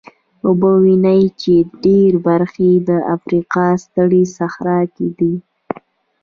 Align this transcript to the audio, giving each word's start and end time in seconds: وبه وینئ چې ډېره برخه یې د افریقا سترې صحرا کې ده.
وبه 0.45 0.71
وینئ 0.83 1.23
چې 1.41 1.53
ډېره 1.83 2.19
برخه 2.27 2.61
یې 2.69 2.77
د 2.89 2.91
افریقا 3.15 3.65
سترې 3.83 4.23
صحرا 4.37 4.79
کې 4.95 5.07
ده. 5.17 5.31